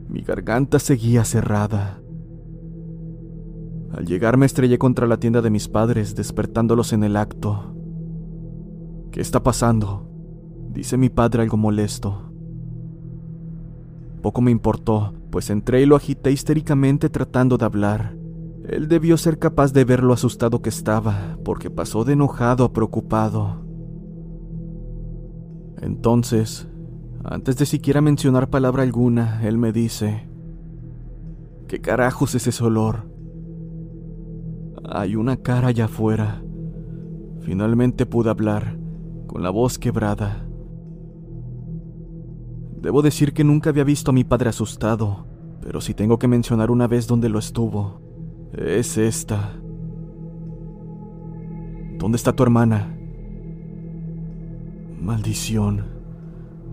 Mi 0.10 0.22
garganta 0.22 0.80
seguía 0.80 1.24
cerrada. 1.26 2.02
Al 3.94 4.06
llegar 4.06 4.38
me 4.38 4.48
estrellé 4.48 4.80
contra 4.80 5.06
la 5.06 5.18
tienda 5.18 5.42
de 5.42 5.52
mis 5.52 5.68
padres, 5.68 6.16
despertándolos 6.16 6.94
en 6.94 7.04
el 7.04 7.18
acto. 7.18 7.76
¿Qué 9.12 9.22
está 9.22 9.44
pasando? 9.44 10.10
dice 10.72 10.98
mi 10.98 11.10
padre 11.10 11.44
algo 11.44 11.58
molesto. 11.58 12.32
Poco 14.22 14.42
me 14.42 14.52
importó, 14.52 15.14
pues 15.30 15.50
entré 15.50 15.82
y 15.82 15.86
lo 15.86 15.96
agité 15.96 16.32
histéricamente 16.32 17.10
tratando 17.10 17.58
de 17.58 17.66
hablar. 17.66 18.18
Él 18.68 18.88
debió 18.88 19.18
ser 19.18 19.40
capaz 19.40 19.72
de 19.72 19.86
ver 19.86 20.04
lo 20.04 20.14
asustado 20.14 20.62
que 20.62 20.70
estaba, 20.70 21.38
porque 21.46 21.70
pasó 21.70 22.04
de 22.04 22.14
enojado 22.14 22.66
a 22.66 22.74
preocupado. 22.74 23.66
Entonces, 25.82 26.68
antes 27.24 27.58
de 27.58 27.66
siquiera 27.66 28.02
mencionar 28.02 28.50
palabra 28.50 28.84
alguna, 28.84 29.46
él 29.48 29.58
me 29.58 29.72
dice, 29.72 30.28
¿qué 31.68 31.80
carajos 31.80 32.36
es 32.36 32.48
ese 32.48 32.64
olor? 32.64 33.10
Hay 34.84 35.16
una 35.16 35.38
cara 35.38 35.68
allá 35.68 35.86
afuera. 35.86 36.42
Finalmente 37.42 38.06
pude 38.06 38.30
hablar, 38.30 38.78
con 39.28 39.44
la 39.44 39.50
voz 39.50 39.78
quebrada. 39.78 40.47
Debo 42.88 43.02
decir 43.02 43.34
que 43.34 43.44
nunca 43.44 43.70
había 43.70 43.84
visto 43.84 44.12
a 44.12 44.14
mi 44.14 44.24
padre 44.24 44.48
asustado, 44.48 45.26
pero 45.60 45.82
si 45.82 45.94
tengo 45.94 46.18
que 46.20 46.30
mencionar 46.30 46.72
una 46.72 46.88
vez 46.88 47.06
donde 47.06 47.28
lo 47.28 47.38
estuvo, 47.38 48.00
es 48.54 48.98
esta. 48.98 49.60
¿Dónde 51.98 52.16
está 52.16 52.32
tu 52.32 52.44
hermana? 52.44 52.98
Maldición. 55.02 55.84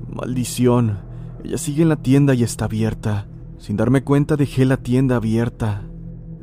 Maldición. 0.08 1.00
Ella 1.42 1.58
sigue 1.58 1.82
en 1.82 1.88
la 1.88 1.96
tienda 1.96 2.32
y 2.34 2.44
está 2.44 2.66
abierta. 2.66 3.26
Sin 3.58 3.76
darme 3.76 4.04
cuenta 4.04 4.36
dejé 4.36 4.66
la 4.66 4.76
tienda 4.76 5.16
abierta. 5.16 5.82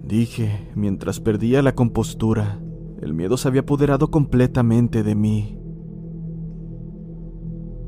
Dije, 0.04 0.70
mientras 0.75 1.22
perdía 1.22 1.62
la 1.62 1.75
compostura. 1.75 2.60
El 3.01 3.13
miedo 3.13 3.38
se 3.38 3.48
había 3.48 3.62
apoderado 3.62 4.12
completamente 4.12 5.01
de 5.01 5.16
mí. 5.16 5.61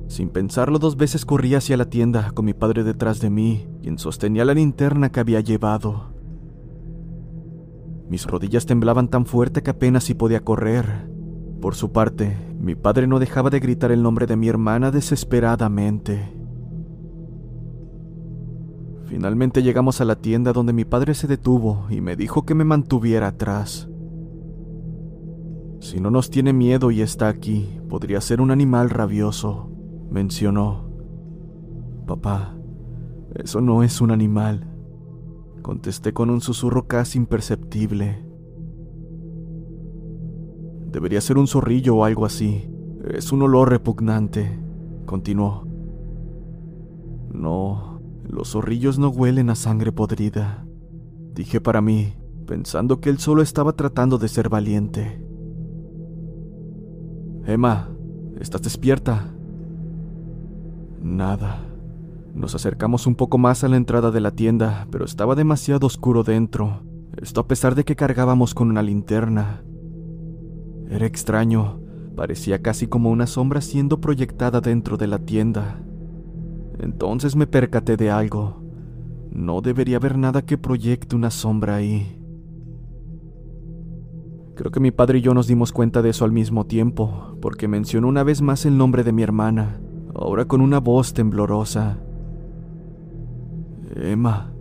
Sin 0.08 0.30
pensarlo 0.30 0.80
dos 0.80 0.98
veces 0.98 1.26
corrí 1.26 1.56
hacia 1.56 1.78
la 1.78 1.90
tienda 1.90 2.32
con 2.32 2.46
mi 2.46 2.54
padre 2.54 2.84
detrás 2.84 3.20
de 3.20 3.30
mí, 3.30 3.68
quien 3.82 3.98
sostenía 3.98 4.46
la 4.46 4.54
linterna 4.54 5.12
que 5.12 5.20
había 5.20 5.40
llevado. 5.40 6.14
Mis 8.10 8.28
rodillas 8.28 8.66
temblaban 8.66 9.08
tan 9.08 9.26
fuerte 9.26 9.64
que 9.64 9.72
apenas 9.72 10.04
si 10.04 10.14
podía 10.14 10.44
correr. 10.44 11.10
Por 11.62 11.76
su 11.76 11.92
parte, 11.92 12.38
mi 12.60 12.76
padre 12.76 13.08
no 13.08 13.20
dejaba 13.20 13.50
de 13.50 13.60
gritar 13.60 13.92
el 13.92 14.04
nombre 14.04 14.28
de 14.28 14.36
mi 14.36 14.50
hermana 14.50 14.92
desesperadamente. 14.92 16.32
Finalmente 19.06 19.64
llegamos 19.64 20.02
a 20.02 20.06
la 20.06 20.16
tienda 20.16 20.54
donde 20.54 20.74
mi 20.74 20.86
padre 20.86 21.14
se 21.14 21.28
detuvo 21.28 21.86
y 21.90 22.02
me 22.02 22.16
dijo 22.16 22.46
que 22.46 22.56
me 22.56 22.64
mantuviera 22.64 23.28
atrás. 23.28 23.88
Si 25.80 26.00
no 26.00 26.12
nos 26.12 26.30
tiene 26.30 26.54
miedo 26.54 26.92
y 26.92 27.02
está 27.02 27.28
aquí, 27.28 27.80
podría 27.90 28.22
ser 28.22 28.42
un 28.42 28.52
animal 28.52 28.90
rabioso, 28.90 29.70
mencionó. 30.14 30.88
Papá, 32.06 32.56
eso 33.36 33.60
no 33.62 33.84
es 33.84 34.00
un 34.00 34.12
animal, 34.12 34.72
contesté 35.62 36.14
con 36.14 36.30
un 36.30 36.40
susurro 36.40 36.88
casi 36.88 37.18
imperceptible. 37.18 38.24
Debería 40.92 41.20
ser 41.20 41.40
un 41.40 41.48
zorrillo 41.48 41.96
o 41.96 42.06
algo 42.06 42.26
así. 42.26 42.70
Es 43.10 43.32
un 43.32 43.42
olor 43.42 43.72
repugnante, 43.72 44.60
continuó. 45.06 45.66
No, 47.34 48.00
los 48.30 48.52
zorrillos 48.52 49.00
no 49.00 49.10
huelen 49.10 49.50
a 49.50 49.56
sangre 49.56 49.92
podrida, 49.92 50.68
dije 51.34 51.60
para 51.60 51.82
mí, 51.82 52.14
pensando 52.46 53.02
que 53.02 53.10
él 53.10 53.18
solo 53.18 53.42
estaba 53.42 53.74
tratando 53.74 54.20
de 54.20 54.28
ser 54.28 54.50
valiente. 54.50 55.26
Emma, 57.46 57.90
¿estás 58.40 58.62
despierta? 58.62 59.33
Nada. 61.04 61.60
Nos 62.34 62.56
acercamos 62.56 63.06
un 63.08 63.16
poco 63.16 63.38
más 63.38 63.66
a 63.66 63.68
la 63.68 63.76
entrada 63.76 64.10
de 64.10 64.22
la 64.22 64.32
tienda, 64.32 64.88
pero 64.90 65.04
estaba 65.04 65.36
demasiado 65.36 65.86
oscuro 65.86 66.24
dentro, 66.24 66.82
esto 67.22 67.42
a 67.42 67.48
pesar 67.48 67.76
de 67.76 67.84
que 67.84 67.98
cargábamos 67.98 68.56
con 68.56 68.70
una 68.70 68.82
linterna. 68.82 69.64
Era 70.90 71.06
extraño, 71.06 71.82
parecía 72.16 72.62
casi 72.62 72.88
como 72.88 73.12
una 73.12 73.28
sombra 73.28 73.60
siendo 73.60 74.00
proyectada 74.00 74.62
dentro 74.62 74.96
de 74.96 75.08
la 75.08 75.20
tienda. 75.20 75.84
Entonces 76.80 77.36
me 77.36 77.48
percaté 77.48 77.98
de 77.98 78.10
algo. 78.10 78.64
No 79.30 79.60
debería 79.60 79.98
haber 79.98 80.18
nada 80.18 80.42
que 80.44 80.58
proyecte 80.58 81.18
una 81.18 81.32
sombra 81.32 81.76
ahí. 81.76 82.18
Creo 84.56 84.72
que 84.72 84.80
mi 84.80 84.92
padre 84.92 85.18
y 85.20 85.22
yo 85.22 85.34
nos 85.34 85.48
dimos 85.48 85.74
cuenta 85.74 86.02
de 86.02 86.12
eso 86.12 86.24
al 86.24 86.32
mismo 86.32 86.66
tiempo, 86.66 87.38
porque 87.42 87.68
mencionó 87.68 88.08
una 88.08 88.24
vez 88.24 88.42
más 88.42 88.66
el 88.66 88.78
nombre 88.78 89.04
de 89.04 89.12
mi 89.12 89.24
hermana, 89.24 89.82
ahora 90.16 90.46
con 90.46 90.62
una 90.62 90.80
voz 90.80 91.14
temblorosa. 91.14 91.98
Emma. 93.96 94.52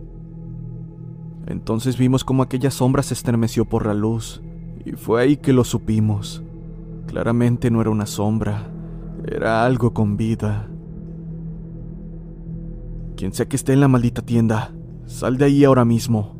Entonces 1.47 1.97
vimos 1.97 2.23
como 2.23 2.43
aquella 2.43 2.71
sombra 2.71 3.03
se 3.03 3.13
estremeció 3.13 3.65
por 3.65 3.85
la 3.85 3.93
luz, 3.93 4.41
y 4.85 4.93
fue 4.93 5.21
ahí 5.21 5.37
que 5.37 5.53
lo 5.53 5.63
supimos. 5.63 6.43
Claramente 7.07 7.69
no 7.69 7.81
era 7.81 7.89
una 7.89 8.05
sombra, 8.05 8.71
era 9.25 9.65
algo 9.65 9.93
con 9.93 10.17
vida. 10.17 10.69
Quien 13.15 13.33
sea 13.33 13.47
que 13.47 13.55
esté 13.55 13.73
en 13.73 13.81
la 13.81 13.87
maldita 13.87 14.21
tienda, 14.21 14.71
sal 15.05 15.37
de 15.37 15.45
ahí 15.45 15.63
ahora 15.63 15.85
mismo, 15.85 16.35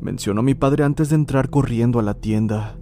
mencionó 0.00 0.42
mi 0.42 0.54
padre 0.54 0.84
antes 0.84 1.08
de 1.08 1.16
entrar 1.16 1.50
corriendo 1.50 1.98
a 1.98 2.02
la 2.02 2.14
tienda. 2.14 2.76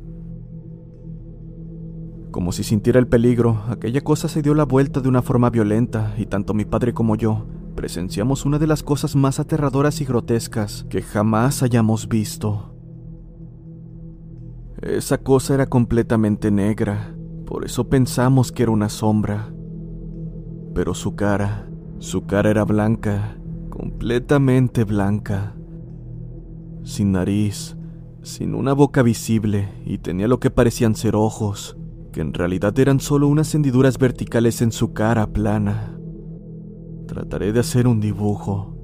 Como 2.30 2.52
si 2.52 2.62
sintiera 2.62 2.98
el 2.98 3.08
peligro, 3.08 3.62
aquella 3.68 4.00
cosa 4.02 4.28
se 4.28 4.42
dio 4.42 4.54
la 4.54 4.64
vuelta 4.64 5.00
de 5.00 5.08
una 5.08 5.22
forma 5.22 5.50
violenta 5.50 6.14
y 6.16 6.26
tanto 6.26 6.54
mi 6.54 6.64
padre 6.64 6.92
como 6.94 7.16
yo 7.16 7.46
presenciamos 7.74 8.44
una 8.44 8.58
de 8.58 8.66
las 8.66 8.82
cosas 8.82 9.16
más 9.16 9.40
aterradoras 9.40 10.00
y 10.00 10.04
grotescas 10.04 10.84
que 10.90 11.02
jamás 11.02 11.62
hayamos 11.62 12.08
visto. 12.08 12.74
Esa 14.82 15.18
cosa 15.18 15.54
era 15.54 15.66
completamente 15.66 16.50
negra, 16.50 17.16
por 17.46 17.64
eso 17.64 17.88
pensamos 17.88 18.52
que 18.52 18.64
era 18.64 18.72
una 18.72 18.88
sombra. 18.88 19.52
Pero 20.74 20.94
su 20.94 21.16
cara, 21.16 21.68
su 21.98 22.26
cara 22.26 22.50
era 22.50 22.64
blanca 22.64 23.36
completamente 23.80 24.84
blanca, 24.84 25.54
sin 26.82 27.12
nariz, 27.12 27.78
sin 28.20 28.54
una 28.54 28.74
boca 28.74 29.02
visible 29.02 29.70
y 29.86 29.96
tenía 29.96 30.28
lo 30.28 30.38
que 30.38 30.50
parecían 30.50 30.94
ser 30.94 31.16
ojos, 31.16 31.78
que 32.12 32.20
en 32.20 32.34
realidad 32.34 32.78
eran 32.78 33.00
solo 33.00 33.28
unas 33.28 33.54
hendiduras 33.54 33.98
verticales 33.98 34.62
en 34.62 34.72
su 34.72 34.92
cara 34.92 35.26
plana. 35.26 35.98
Trataré 37.06 37.52
de 37.52 37.60
hacer 37.60 37.86
un 37.86 38.00
dibujo. 38.00 38.76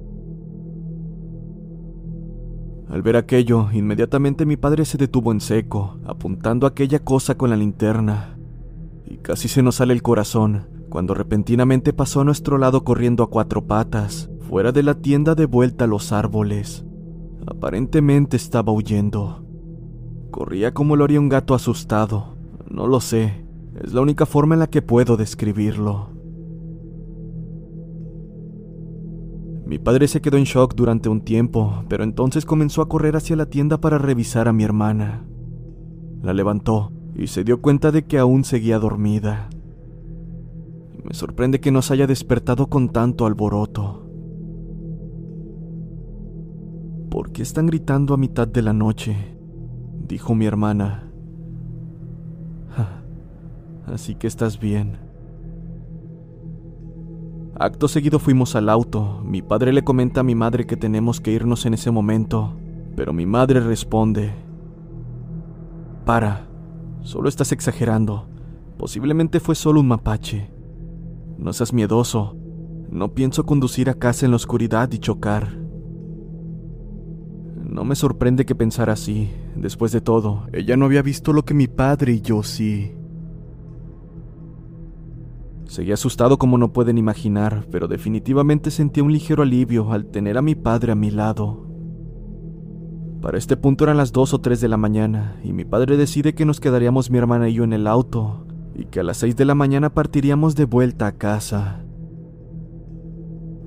Al 2.89 3.01
ver 3.01 3.17
aquello, 3.17 3.67
inmediatamente 3.73 4.45
mi 4.45 4.55
padre 4.55 4.85
se 4.85 4.97
detuvo 4.97 5.31
en 5.31 5.41
seco, 5.41 5.99
apuntando 6.05 6.65
aquella 6.65 6.99
cosa 6.99 7.35
con 7.35 7.49
la 7.49 7.57
linterna. 7.57 8.37
Y 9.05 9.17
casi 9.17 9.49
se 9.49 9.61
nos 9.61 9.75
sale 9.75 9.93
el 9.93 10.01
corazón, 10.01 10.67
cuando 10.89 11.13
repentinamente 11.13 11.91
pasó 11.91 12.21
a 12.21 12.23
nuestro 12.23 12.57
lado 12.57 12.85
corriendo 12.85 13.23
a 13.23 13.29
cuatro 13.29 13.65
patas, 13.67 14.29
fuera 14.39 14.71
de 14.71 14.83
la 14.83 14.95
tienda 14.95 15.35
de 15.35 15.45
vuelta 15.45 15.83
a 15.83 15.87
los 15.87 16.13
árboles. 16.13 16.85
Aparentemente 17.45 18.37
estaba 18.37 18.71
huyendo. 18.71 19.45
Corría 20.31 20.73
como 20.73 20.95
lo 20.95 21.03
haría 21.03 21.19
un 21.19 21.29
gato 21.29 21.55
asustado. 21.55 22.36
No 22.69 22.87
lo 22.87 22.99
sé. 22.99 23.45
Es 23.81 23.93
la 23.93 24.01
única 24.01 24.25
forma 24.25 24.55
en 24.55 24.59
la 24.59 24.67
que 24.67 24.81
puedo 24.81 25.17
describirlo. 25.17 26.09
Mi 29.65 29.79
padre 29.79 30.07
se 30.07 30.21
quedó 30.21 30.37
en 30.37 30.45
shock 30.45 30.75
durante 30.75 31.09
un 31.09 31.21
tiempo, 31.21 31.83
pero 31.89 32.03
entonces 32.03 32.45
comenzó 32.45 32.81
a 32.81 32.87
correr 32.87 33.17
hacia 33.17 33.35
la 33.35 33.47
tienda 33.47 33.79
para 33.79 33.97
revisar 33.97 34.47
a 34.47 34.53
mi 34.53 34.63
hermana. 34.63 35.25
La 36.21 36.33
levantó 36.33 36.91
y 37.15 37.27
se 37.27 37.43
dio 37.43 37.61
cuenta 37.61 37.91
de 37.91 38.05
que 38.05 38.17
aún 38.17 38.43
seguía 38.43 38.79
dormida. 38.79 39.49
Me 41.03 41.13
sorprende 41.13 41.59
que 41.59 41.71
nos 41.71 41.91
haya 41.91 42.07
despertado 42.07 42.67
con 42.67 42.89
tanto 42.89 43.25
alboroto. 43.25 44.07
¿Por 47.09 47.31
qué 47.31 47.41
están 47.41 47.67
gritando 47.67 48.13
a 48.13 48.17
mitad 48.17 48.47
de 48.47 48.61
la 48.61 48.73
noche? 48.73 49.37
dijo 50.07 50.33
mi 50.33 50.45
hermana. 50.45 51.06
Así 53.87 54.15
que 54.15 54.27
estás 54.27 54.59
bien. 54.59 54.97
Acto 57.59 57.87
seguido 57.87 58.19
fuimos 58.19 58.55
al 58.55 58.69
auto. 58.69 59.21
Mi 59.25 59.41
padre 59.41 59.73
le 59.73 59.83
comenta 59.83 60.19
a 60.19 60.23
mi 60.23 60.35
madre 60.35 60.67
que 60.67 60.77
tenemos 60.77 61.19
que 61.19 61.31
irnos 61.31 61.65
en 61.65 61.73
ese 61.73 61.89
momento, 61.89 62.55
pero 62.95 63.13
mi 63.13 63.25
madre 63.25 63.59
responde, 63.59 64.31
Para, 66.05 66.47
solo 67.01 67.29
estás 67.29 67.51
exagerando. 67.51 68.27
Posiblemente 68.77 69.39
fue 69.39 69.55
solo 69.55 69.79
un 69.79 69.87
mapache. 69.87 70.51
No 71.37 71.51
seas 71.51 71.73
miedoso. 71.73 72.37
No 72.91 73.13
pienso 73.13 73.45
conducir 73.45 73.89
a 73.89 73.95
casa 73.95 74.25
en 74.25 74.31
la 74.31 74.37
oscuridad 74.37 74.91
y 74.91 74.99
chocar. 74.99 75.57
No 77.55 77.83
me 77.83 77.95
sorprende 77.95 78.45
que 78.45 78.55
pensara 78.55 78.93
así. 78.93 79.29
Después 79.55 79.91
de 79.91 80.01
todo, 80.01 80.45
ella 80.53 80.77
no 80.77 80.85
había 80.85 81.01
visto 81.01 81.33
lo 81.33 81.43
que 81.43 81.53
mi 81.53 81.67
padre 81.67 82.13
y 82.13 82.21
yo 82.21 82.43
sí. 82.43 82.93
Seguí 85.67 85.91
asustado 85.91 86.37
como 86.37 86.57
no 86.57 86.71
pueden 86.71 86.97
imaginar, 86.97 87.67
pero 87.71 87.87
definitivamente 87.87 88.71
sentía 88.71 89.03
un 89.03 89.11
ligero 89.11 89.43
alivio 89.43 89.91
al 89.91 90.05
tener 90.05 90.37
a 90.37 90.41
mi 90.41 90.55
padre 90.55 90.93
a 90.93 90.95
mi 90.95 91.11
lado. 91.11 91.67
Para 93.21 93.37
este 93.37 93.57
punto 93.57 93.83
eran 93.83 93.97
las 93.97 94.13
2 94.13 94.33
o 94.33 94.39
3 94.39 94.61
de 94.61 94.67
la 94.69 94.77
mañana, 94.77 95.39
y 95.43 95.51
mi 95.51 95.65
padre 95.65 95.97
decide 95.97 96.35
que 96.35 96.45
nos 96.45 96.59
quedaríamos 96.59 97.11
mi 97.11 97.17
hermana 97.17 97.49
y 97.49 97.55
yo 97.55 97.63
en 97.63 97.73
el 97.73 97.87
auto, 97.87 98.45
y 98.75 98.85
que 98.85 99.01
a 99.01 99.03
las 99.03 99.17
6 99.17 99.35
de 99.35 99.45
la 99.45 99.55
mañana 99.55 99.93
partiríamos 99.93 100.55
de 100.55 100.65
vuelta 100.65 101.07
a 101.07 101.11
casa. 101.13 101.83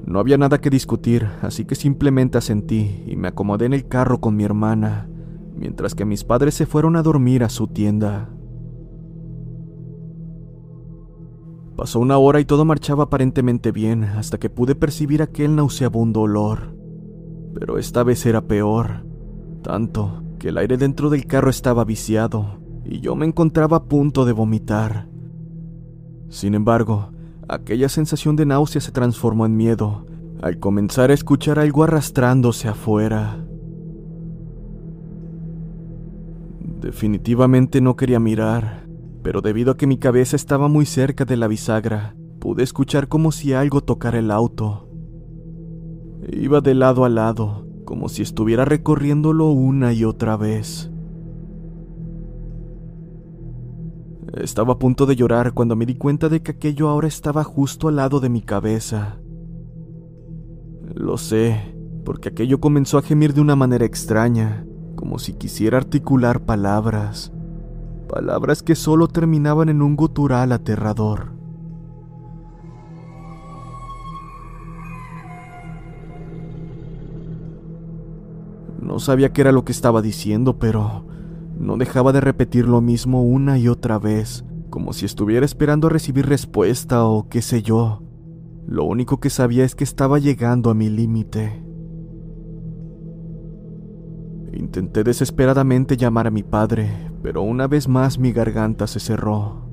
No 0.06 0.18
había 0.18 0.38
nada 0.38 0.60
que 0.60 0.70
discutir, 0.70 1.28
así 1.42 1.66
que 1.66 1.74
simplemente 1.74 2.38
asentí 2.38 3.04
y 3.06 3.16
me 3.16 3.28
acomodé 3.28 3.66
en 3.66 3.74
el 3.74 3.86
carro 3.86 4.20
con 4.20 4.36
mi 4.36 4.44
hermana, 4.44 5.08
mientras 5.54 5.94
que 5.94 6.04
mis 6.06 6.24
padres 6.24 6.54
se 6.54 6.66
fueron 6.66 6.96
a 6.96 7.02
dormir 7.02 7.44
a 7.44 7.50
su 7.50 7.66
tienda. 7.66 8.30
Pasó 11.76 12.00
una 12.00 12.18
hora 12.18 12.40
y 12.40 12.44
todo 12.44 12.64
marchaba 12.64 13.04
aparentemente 13.04 13.72
bien 13.72 14.04
hasta 14.04 14.38
que 14.38 14.50
pude 14.50 14.74
percibir 14.74 15.22
aquel 15.22 15.56
nauseabundo 15.56 16.22
olor. 16.22 16.74
Pero 17.54 17.78
esta 17.78 18.02
vez 18.02 18.24
era 18.26 18.42
peor, 18.42 19.04
tanto 19.62 20.22
que 20.38 20.48
el 20.48 20.58
aire 20.58 20.76
dentro 20.76 21.10
del 21.10 21.26
carro 21.26 21.50
estaba 21.50 21.84
viciado 21.84 22.58
y 22.84 23.00
yo 23.00 23.16
me 23.16 23.26
encontraba 23.26 23.78
a 23.78 23.84
punto 23.84 24.24
de 24.24 24.32
vomitar. 24.32 25.08
Sin 26.28 26.54
embargo, 26.54 27.10
Aquella 27.52 27.88
sensación 27.88 28.36
de 28.36 28.46
náusea 28.46 28.80
se 28.80 28.92
transformó 28.92 29.44
en 29.44 29.56
miedo 29.56 30.06
al 30.40 30.60
comenzar 30.60 31.10
a 31.10 31.14
escuchar 31.14 31.58
algo 31.58 31.82
arrastrándose 31.82 32.68
afuera. 32.68 33.44
Definitivamente 36.80 37.80
no 37.80 37.96
quería 37.96 38.20
mirar, 38.20 38.86
pero 39.22 39.40
debido 39.40 39.72
a 39.72 39.76
que 39.76 39.86
mi 39.86 39.98
cabeza 39.98 40.36
estaba 40.36 40.68
muy 40.68 40.86
cerca 40.86 41.24
de 41.24 41.36
la 41.36 41.48
bisagra, 41.48 42.14
pude 42.38 42.62
escuchar 42.62 43.08
como 43.08 43.32
si 43.32 43.52
algo 43.52 43.82
tocara 43.82 44.18
el 44.18 44.30
auto. 44.30 44.88
Iba 46.32 46.60
de 46.60 46.74
lado 46.74 47.04
a 47.04 47.08
lado, 47.08 47.66
como 47.84 48.08
si 48.08 48.22
estuviera 48.22 48.64
recorriéndolo 48.64 49.50
una 49.50 49.92
y 49.92 50.04
otra 50.04 50.36
vez. 50.36 50.90
Estaba 54.34 54.74
a 54.74 54.78
punto 54.78 55.06
de 55.06 55.16
llorar 55.16 55.52
cuando 55.54 55.74
me 55.74 55.86
di 55.86 55.96
cuenta 55.96 56.28
de 56.28 56.40
que 56.40 56.52
aquello 56.52 56.88
ahora 56.88 57.08
estaba 57.08 57.42
justo 57.42 57.88
al 57.88 57.96
lado 57.96 58.20
de 58.20 58.28
mi 58.28 58.42
cabeza. 58.42 59.18
Lo 60.94 61.18
sé, 61.18 61.74
porque 62.04 62.28
aquello 62.28 62.60
comenzó 62.60 62.98
a 62.98 63.02
gemir 63.02 63.34
de 63.34 63.40
una 63.40 63.56
manera 63.56 63.84
extraña, 63.84 64.64
como 64.94 65.18
si 65.18 65.32
quisiera 65.32 65.78
articular 65.78 66.44
palabras 66.44 67.32
palabras 68.10 68.62
que 68.62 68.74
solo 68.74 69.06
terminaban 69.06 69.68
en 69.68 69.82
un 69.82 69.94
gutural 69.94 70.50
aterrador. 70.52 71.32
No 78.82 78.98
sabía 78.98 79.32
qué 79.32 79.42
era 79.42 79.52
lo 79.52 79.64
que 79.64 79.72
estaba 79.72 80.02
diciendo, 80.02 80.58
pero 80.58 81.04
no 81.56 81.76
dejaba 81.76 82.12
de 82.12 82.20
repetir 82.20 82.66
lo 82.66 82.80
mismo 82.80 83.22
una 83.22 83.58
y 83.58 83.68
otra 83.68 83.98
vez, 83.98 84.44
como 84.70 84.92
si 84.92 85.06
estuviera 85.06 85.46
esperando 85.46 85.86
a 85.86 85.90
recibir 85.90 86.26
respuesta 86.26 87.04
o 87.04 87.28
qué 87.28 87.42
sé 87.42 87.62
yo. 87.62 88.02
Lo 88.66 88.84
único 88.84 89.20
que 89.20 89.30
sabía 89.30 89.64
es 89.64 89.74
que 89.76 89.84
estaba 89.84 90.18
llegando 90.18 90.70
a 90.70 90.74
mi 90.74 90.88
límite. 90.88 91.62
Intenté 94.52 95.04
desesperadamente 95.04 95.96
llamar 95.96 96.26
a 96.26 96.30
mi 96.30 96.42
padre, 96.42 97.09
pero 97.22 97.42
una 97.42 97.66
vez 97.66 97.88
más 97.88 98.18
mi 98.18 98.32
garganta 98.32 98.86
se 98.86 99.00
cerró. 99.00 99.68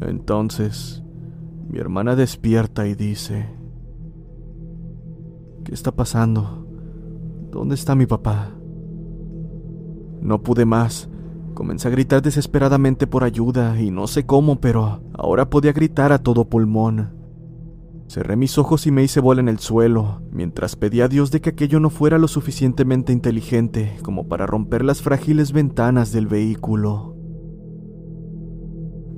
Entonces, 0.00 1.02
mi 1.68 1.78
hermana 1.78 2.16
despierta 2.16 2.86
y 2.86 2.94
dice, 2.94 3.48
¿qué 5.64 5.72
está 5.72 5.92
pasando? 5.92 6.66
¿Dónde 7.50 7.74
está 7.74 7.94
mi 7.94 8.06
papá? 8.06 8.50
No 10.20 10.42
pude 10.42 10.64
más. 10.64 11.08
Comencé 11.54 11.88
a 11.88 11.90
gritar 11.90 12.22
desesperadamente 12.22 13.06
por 13.06 13.24
ayuda 13.24 13.80
y 13.80 13.90
no 13.90 14.06
sé 14.06 14.24
cómo, 14.24 14.60
pero 14.60 15.02
ahora 15.12 15.50
podía 15.50 15.72
gritar 15.72 16.12
a 16.12 16.18
todo 16.18 16.48
pulmón. 16.48 17.21
Cerré 18.12 18.36
mis 18.36 18.58
ojos 18.58 18.86
y 18.86 18.90
me 18.90 19.02
hice 19.02 19.20
bola 19.20 19.40
en 19.40 19.48
el 19.48 19.58
suelo, 19.58 20.20
mientras 20.30 20.76
pedía 20.76 21.06
a 21.06 21.08
Dios 21.08 21.30
de 21.30 21.40
que 21.40 21.48
aquello 21.48 21.80
no 21.80 21.88
fuera 21.88 22.18
lo 22.18 22.28
suficientemente 22.28 23.10
inteligente 23.10 23.96
como 24.02 24.28
para 24.28 24.44
romper 24.44 24.84
las 24.84 25.00
frágiles 25.00 25.52
ventanas 25.52 26.12
del 26.12 26.26
vehículo. 26.26 27.16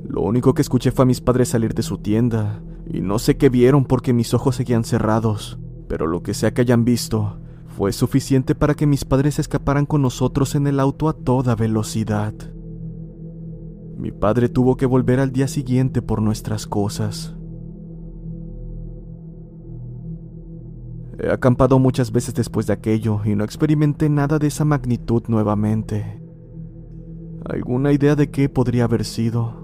Lo 0.08 0.20
único 0.20 0.54
que 0.54 0.62
escuché 0.62 0.92
fue 0.92 1.02
a 1.02 1.06
mis 1.06 1.20
padres 1.20 1.48
salir 1.48 1.74
de 1.74 1.82
su 1.82 1.98
tienda, 1.98 2.62
y 2.86 3.00
no 3.00 3.18
sé 3.18 3.36
qué 3.36 3.48
vieron 3.48 3.84
porque 3.84 4.12
mis 4.12 4.32
ojos 4.32 4.54
seguían 4.54 4.84
cerrados, 4.84 5.58
pero 5.88 6.06
lo 6.06 6.22
que 6.22 6.32
sea 6.32 6.54
que 6.54 6.60
hayan 6.60 6.84
visto, 6.84 7.40
fue 7.66 7.92
suficiente 7.92 8.54
para 8.54 8.74
que 8.74 8.86
mis 8.86 9.04
padres 9.04 9.40
escaparan 9.40 9.86
con 9.86 10.02
nosotros 10.02 10.54
en 10.54 10.68
el 10.68 10.78
auto 10.78 11.08
a 11.08 11.14
toda 11.14 11.56
velocidad. 11.56 12.32
Mi 13.98 14.12
padre 14.12 14.48
tuvo 14.48 14.76
que 14.76 14.86
volver 14.86 15.18
al 15.18 15.32
día 15.32 15.48
siguiente 15.48 16.00
por 16.00 16.22
nuestras 16.22 16.68
cosas. 16.68 17.34
He 21.18 21.30
acampado 21.30 21.78
muchas 21.78 22.10
veces 22.12 22.34
después 22.34 22.66
de 22.66 22.72
aquello 22.72 23.20
y 23.24 23.34
no 23.36 23.44
experimenté 23.44 24.08
nada 24.08 24.38
de 24.38 24.48
esa 24.48 24.64
magnitud 24.64 25.22
nuevamente. 25.28 26.20
¿Alguna 27.44 27.92
idea 27.92 28.16
de 28.16 28.30
qué 28.30 28.48
podría 28.48 28.84
haber 28.84 29.04
sido? 29.04 29.63